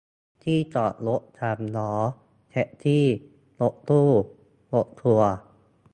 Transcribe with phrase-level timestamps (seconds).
[0.43, 1.93] ที่จอดรถ สามล้อ
[2.49, 3.05] แท็กซี่
[3.61, 4.09] รถตู้
[4.73, 5.31] รถทัวร์